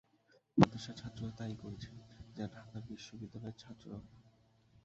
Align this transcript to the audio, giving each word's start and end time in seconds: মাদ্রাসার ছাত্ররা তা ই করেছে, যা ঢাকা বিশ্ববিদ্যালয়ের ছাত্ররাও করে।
মাদ্রাসার 0.57 0.95
ছাত্ররা 0.95 1.31
তা 1.37 1.43
ই 1.47 1.55
করেছে, 1.55 1.89
যা 2.35 2.45
ঢাকা 2.55 2.77
বিশ্ববিদ্যালয়ের 2.87 3.59
ছাত্ররাও 3.59 4.01
করে। 4.07 4.21